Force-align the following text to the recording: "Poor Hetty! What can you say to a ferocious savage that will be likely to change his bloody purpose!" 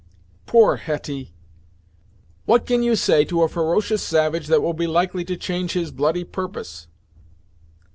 "Poor 0.47 0.77
Hetty! 0.77 1.35
What 2.45 2.65
can 2.65 2.81
you 2.81 2.95
say 2.95 3.23
to 3.25 3.43
a 3.43 3.47
ferocious 3.47 4.01
savage 4.01 4.47
that 4.47 4.63
will 4.63 4.73
be 4.73 4.87
likely 4.87 5.23
to 5.25 5.37
change 5.37 5.73
his 5.73 5.91
bloody 5.91 6.23
purpose!" 6.23 6.87